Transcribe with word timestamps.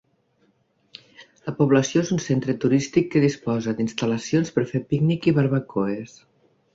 La 1.49 1.51
població 1.57 2.01
és 2.05 2.07
un 2.15 2.21
centre 2.27 2.55
turístic 2.63 3.11
que 3.15 3.21
disposa 3.25 3.73
d'instal·lacions 3.81 4.49
per 4.57 4.65
fer 4.73 4.81
pícnic 4.95 5.29
i 5.33 5.35
barbacoes. 5.41 6.17